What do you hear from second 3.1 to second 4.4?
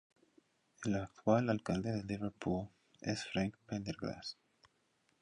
Frank Prendergast.